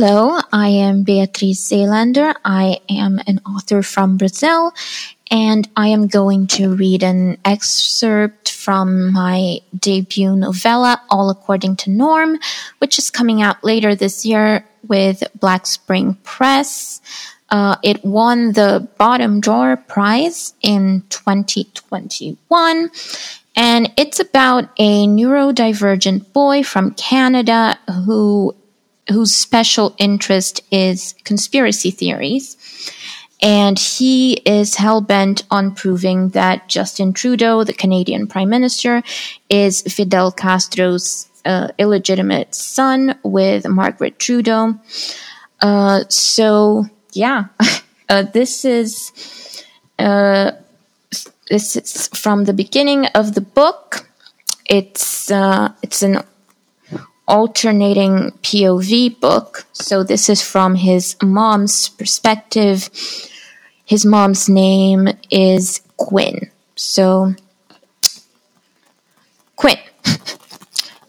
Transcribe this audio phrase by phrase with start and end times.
[0.00, 2.32] Hello, I am Beatriz Seelaender.
[2.44, 4.72] I am an author from Brazil,
[5.28, 11.90] and I am going to read an excerpt from my debut novella, All According to
[11.90, 12.38] Norm,
[12.78, 17.00] which is coming out later this year with Black Spring Press.
[17.50, 22.88] Uh, it won the Bottom Drawer Prize in 2021.
[23.56, 27.76] And it's about a neurodivergent boy from Canada
[28.06, 28.54] who
[29.10, 32.56] whose special interest is conspiracy theories.
[33.40, 39.02] And he is hell bent on proving that Justin Trudeau, the Canadian Prime Minister,
[39.48, 44.74] is Fidel Castro's uh, illegitimate son with Margaret Trudeau.
[45.60, 47.46] Uh, so, yeah,
[48.08, 49.12] uh, this is
[49.98, 50.52] uh,
[51.48, 54.08] this is from the beginning of the book.
[54.66, 56.22] It's uh, it's an
[57.28, 59.66] alternating POV book.
[59.72, 62.90] So this is from his mom's perspective.
[63.84, 66.50] His mom's name is Quinn.
[66.74, 67.34] So,
[69.56, 69.78] Quinn.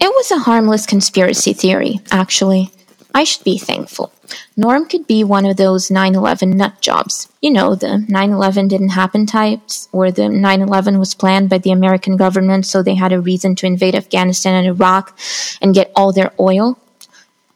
[0.00, 2.70] It was a harmless conspiracy theory, actually.
[3.14, 4.12] I should be thankful.
[4.56, 7.28] Norm could be one of those 9 11 nut jobs.
[7.40, 11.58] You know, the 9 11 didn't happen types, or the 9 11 was planned by
[11.58, 15.18] the American government so they had a reason to invade Afghanistan and Iraq
[15.62, 16.78] and get all their oil.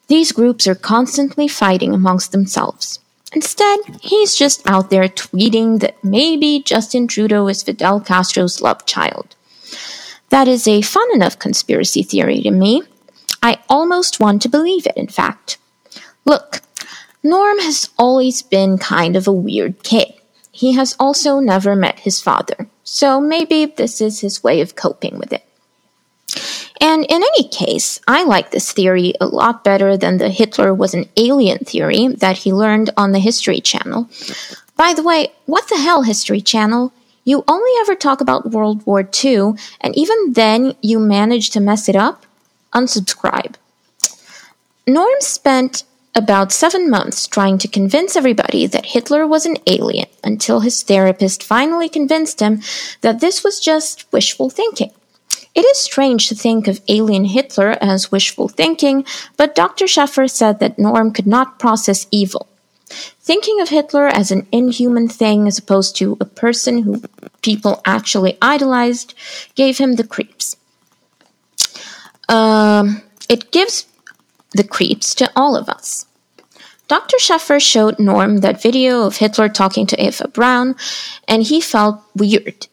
[0.08, 2.98] These groups are constantly fighting amongst themselves.
[3.34, 9.36] Instead, he's just out there tweeting that maybe Justin Trudeau is Fidel Castro's love child.
[10.28, 12.82] That is a fun enough conspiracy theory to me.
[13.42, 15.58] I almost want to believe it, in fact.
[16.24, 16.60] Look,
[17.22, 20.12] Norm has always been kind of a weird kid.
[20.50, 25.18] He has also never met his father, so maybe this is his way of coping
[25.18, 25.44] with it.
[26.80, 30.94] And in any case, I like this theory a lot better than the Hitler was
[30.94, 34.08] an alien theory that he learned on the History Channel.
[34.76, 36.92] By the way, what the hell, History Channel?
[37.24, 41.88] You only ever talk about World War II, and even then you manage to mess
[41.88, 42.26] it up?
[42.74, 43.54] Unsubscribe.
[44.86, 45.84] Norm spent
[46.14, 51.42] about seven months trying to convince everybody that Hitler was an alien until his therapist
[51.42, 52.60] finally convinced him
[53.00, 54.90] that this was just wishful thinking.
[55.54, 59.04] It is strange to think of alien Hitler as wishful thinking,
[59.36, 59.86] but Dr.
[59.86, 62.48] Sheffer said that Norm could not process evil.
[62.88, 67.02] Thinking of Hitler as an inhuman thing as opposed to a person who
[67.42, 69.14] people actually idolized
[69.54, 70.56] gave him the creeps.
[72.28, 73.86] Um, it gives
[74.52, 76.06] the creeps to all of us.
[76.88, 77.16] Dr.
[77.16, 80.76] Sheffer showed Norm that video of Hitler talking to Eva Braun,
[81.26, 82.66] and he felt weird.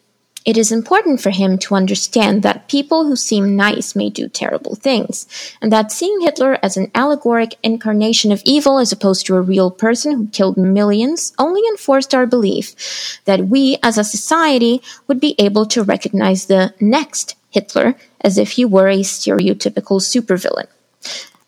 [0.46, 4.76] It is important for him to understand that people who seem nice may do terrible
[4.76, 5.28] things,
[5.62, 9.70] and that seeing Hitler as an allegoric incarnation of evil as opposed to a real
[9.70, 15.36] person who killed millions only enforced our belief that we as a society would be
[15.40, 20.68] able to recognize the next Hitler as if he were a stereotypical supervillain.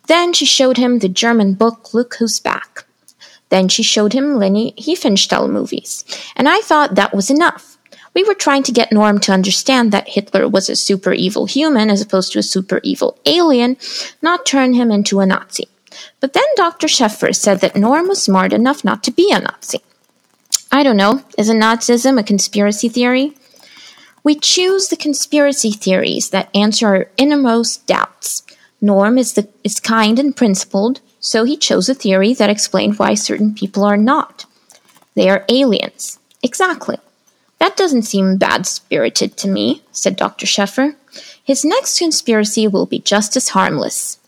[0.07, 2.85] Then she showed him the German book Look Who's Back.
[3.49, 6.05] Then she showed him Leni Riefenstahl movies,
[6.35, 7.77] and I thought that was enough.
[8.13, 11.89] We were trying to get Norm to understand that Hitler was a super evil human
[11.89, 13.77] as opposed to a super evil alien,
[14.21, 15.67] not turn him into a Nazi.
[16.19, 16.87] But then Dr.
[16.87, 19.79] Sheffer said that Norm was smart enough not to be a Nazi.
[20.71, 23.35] I don't know, isn't Nazism a conspiracy theory?
[24.23, 28.43] We choose the conspiracy theories that answer our innermost doubts.
[28.79, 33.15] Norm is, the, is kind and principled, so he chose a theory that explained why
[33.15, 34.45] certain people are not.
[35.15, 36.19] They are aliens.
[36.43, 36.97] Exactly.
[37.57, 40.45] That doesn't seem bad spirited to me, said Dr.
[40.45, 40.95] Sheffer.
[41.43, 44.19] His next conspiracy will be just as harmless.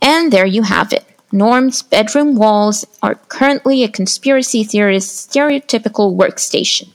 [0.00, 1.06] And there you have it.
[1.32, 6.90] Norm's bedroom walls are currently a conspiracy theorist's stereotypical workstation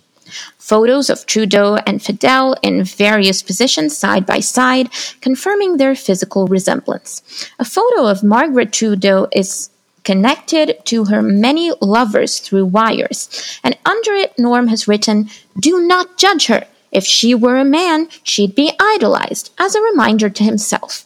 [0.57, 4.89] photos of Trudeau and Fidel in various positions side by side,
[5.21, 7.21] confirming their physical resemblance.
[7.59, 9.69] A photo of Margaret Trudeau is
[10.03, 15.29] connected to her many lovers through wires, and under it, Norm has written,
[15.59, 16.65] Do not judge her.
[16.91, 21.05] If she were a man, she'd be idolized, as a reminder to himself.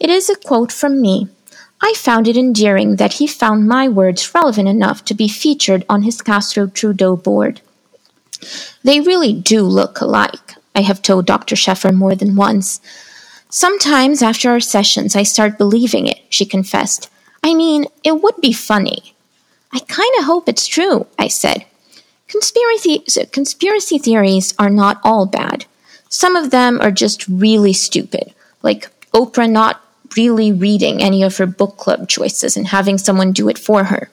[0.00, 1.28] It is a quote from me.
[1.82, 6.02] I found it endearing that he found my words relevant enough to be featured on
[6.02, 7.60] his Castro Trudeau board.
[8.82, 11.56] They really do look alike, I have told Dr.
[11.56, 12.80] Sheffer more than once.
[13.48, 17.10] Sometimes after our sessions, I start believing it, she confessed.
[17.42, 19.14] I mean, it would be funny.
[19.72, 21.64] I kind of hope it's true, I said.
[22.28, 25.66] Conspiracy, conspiracy theories are not all bad.
[26.08, 29.82] Some of them are just really stupid, like Oprah not
[30.16, 34.10] really reading any of her book club choices and having someone do it for her.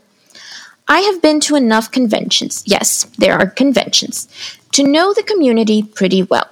[0.87, 4.27] I have been to enough conventions, yes, there are conventions,
[4.71, 6.49] to know the community pretty well.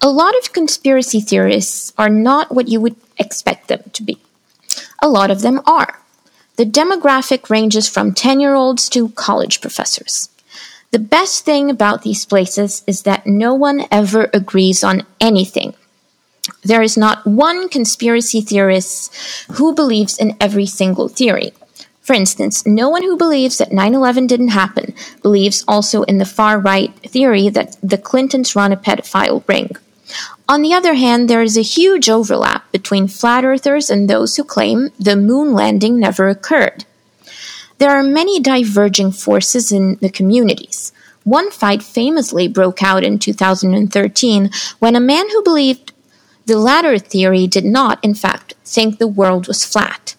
[0.00, 4.18] A lot of conspiracy theorists are not what you would expect them to be.
[5.02, 6.00] A lot of them are.
[6.56, 10.28] The demographic ranges from 10 year olds to college professors.
[10.92, 15.74] The best thing about these places is that no one ever agrees on anything.
[16.62, 19.14] There is not one conspiracy theorist
[19.52, 21.52] who believes in every single theory.
[22.06, 26.24] For instance, no one who believes that 9 11 didn't happen believes also in the
[26.24, 29.70] far right theory that the Clintons run a pedophile ring.
[30.48, 34.44] On the other hand, there is a huge overlap between flat earthers and those who
[34.44, 36.84] claim the moon landing never occurred.
[37.78, 40.92] There are many diverging forces in the communities.
[41.24, 45.92] One fight famously broke out in 2013 when a man who believed
[46.44, 50.14] the latter theory did not, in fact, think the world was flat.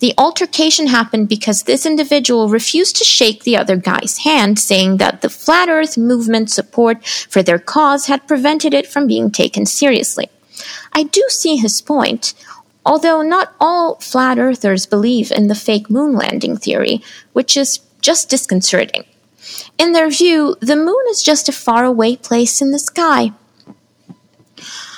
[0.00, 5.20] The altercation happened because this individual refused to shake the other guy's hand, saying that
[5.20, 10.28] the flat earth movement support for their cause had prevented it from being taken seriously.
[10.92, 12.34] I do see his point,
[12.84, 17.02] although not all flat earthers believe in the fake moon landing theory,
[17.32, 19.04] which is just disconcerting.
[19.78, 23.32] In their view, the moon is just a faraway place in the sky.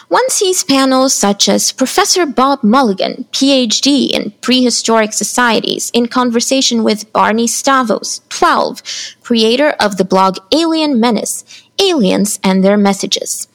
[0.09, 7.13] One sees panels such as Professor Bob Mulligan, PhD in prehistoric societies, in conversation with
[7.13, 8.83] Barney Stavos, 12,
[9.23, 11.45] creator of the blog Alien Menace
[11.79, 13.49] Aliens and Their Messages.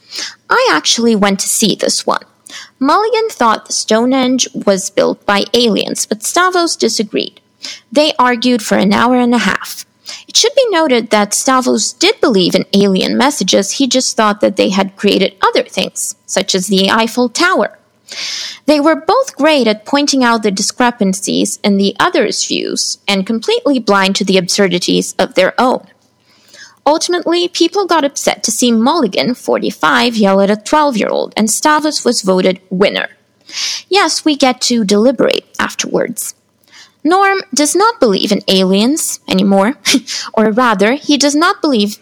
[0.48, 2.24] I actually went to see this one.
[2.78, 7.42] Mulligan thought the Stonehenge was built by aliens, but Stavos disagreed.
[7.92, 9.88] They argued for an hour and a half.
[10.28, 14.56] It should be noted that Stavos did believe in alien messages, he just thought that
[14.56, 17.78] they had created other things, such as the Eiffel Tower.
[18.66, 23.80] They were both great at pointing out the discrepancies in the other's views and completely
[23.80, 25.88] blind to the absurdities of their own.
[26.86, 31.48] Ultimately, people got upset to see Mulligan, 45, yell at a 12 year old, and
[31.48, 33.07] Stavos was voted winner.
[33.90, 36.36] Yes, we get to deliberate afterwards.
[37.04, 39.75] Norm does not believe in aliens anymore,
[40.34, 42.00] or rather, he does not believe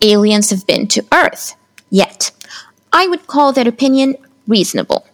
[0.00, 1.54] aliens have been to Earth
[1.90, 2.30] yet.
[2.92, 4.16] I would call that opinion
[4.46, 5.06] reasonable.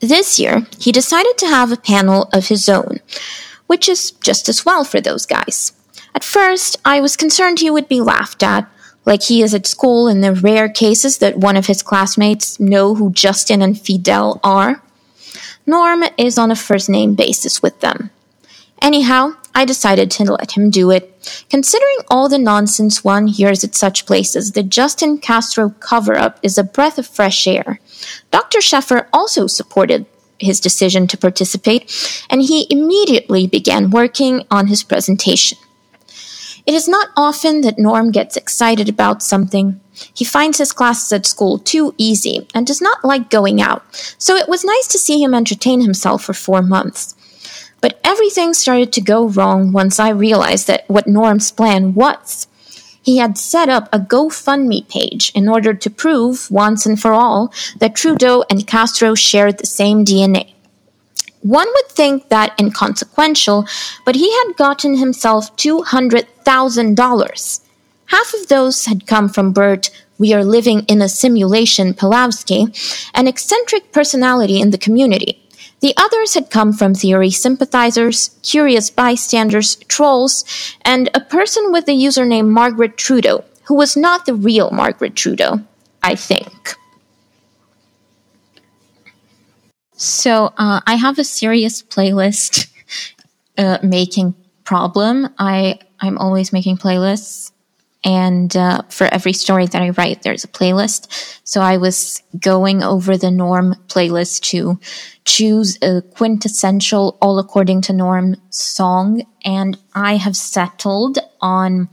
[0.00, 2.98] This year, he decided to have a panel of his own,
[3.66, 5.72] which is just as well for those guys.
[6.14, 8.68] At first, I was concerned he would be laughed at,
[9.06, 12.94] like he is at school in the rare cases that one of his classmates know
[12.94, 14.82] who Justin and Fidel are.
[15.66, 18.10] Norm is on a first name basis with them.
[18.80, 21.08] Anyhow, I decided to let him do it.
[21.50, 26.56] Considering all the nonsense one hears at such places, the Justin Castro cover up is
[26.56, 27.80] a breath of fresh air.
[28.30, 28.58] Dr.
[28.58, 30.06] Sheffer also supported
[30.38, 31.90] his decision to participate,
[32.28, 35.58] and he immediately began working on his presentation.
[36.64, 39.80] It is not often that Norm gets excited about something.
[40.14, 43.82] He finds his classes at school too easy and does not like going out,
[44.18, 47.14] so it was nice to see him entertain himself for four months.
[47.82, 52.46] But everything started to go wrong once I realized that what Norm's plan was.
[53.02, 57.52] He had set up a GoFundMe page in order to prove, once and for all,
[57.80, 60.54] that Trudeau and Castro shared the same DNA.
[61.40, 63.66] One would think that inconsequential,
[64.06, 67.60] but he had gotten himself $200,000.
[68.06, 72.72] Half of those had come from Bert, we are living in a simulation Pawlowski,
[73.12, 75.41] an eccentric personality in the community.
[75.82, 80.44] The others had come from theory sympathizers, curious bystanders, trolls,
[80.82, 85.60] and a person with the username Margaret Trudeau, who was not the real Margaret Trudeau,
[86.00, 86.76] I think.
[89.94, 92.68] So uh, I have a serious playlist
[93.58, 95.34] uh, making problem.
[95.36, 97.50] I I'm always making playlists
[98.04, 101.40] and uh, for every story that I write, there's a playlist.
[101.44, 104.80] So I was going over the Norm playlist to
[105.24, 111.88] choose a quintessential, all according to Norm song, and I have settled on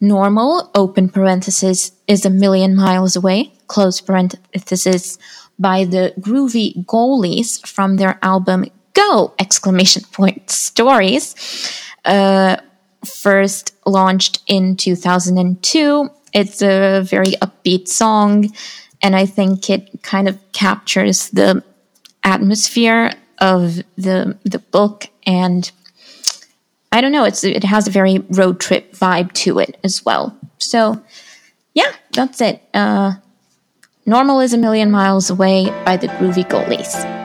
[0.00, 5.18] normal, open parenthesis, is a million miles away, close parenthesis,
[5.58, 9.34] by the groovy goolies from their album Go!
[9.40, 11.34] Exclamation point stories.
[12.04, 12.56] Uh,
[13.04, 16.10] first launched in 2002.
[16.32, 18.52] It's a very upbeat song,
[19.02, 21.62] and I think it kind of captures the
[22.24, 25.70] atmosphere of the the book and
[26.94, 30.38] I don't know, it's it has a very road trip vibe to it as well.
[30.58, 31.02] So
[31.74, 32.62] yeah, that's it.
[32.72, 33.14] Uh,
[34.06, 37.23] Normal is a million miles away by the Groovy Goolies.